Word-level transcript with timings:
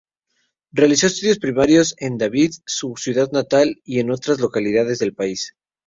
Realizó 0.71 1.05
estudios 1.05 1.37
primarios 1.37 1.93
en 1.99 2.17
David, 2.17 2.49
su 2.65 2.95
ciudad 2.97 3.29
natal, 3.31 3.79
y 3.85 3.99
en 3.99 4.09
otras 4.09 4.39
localidades 4.39 4.97
del 4.97 5.13
país. 5.13 5.53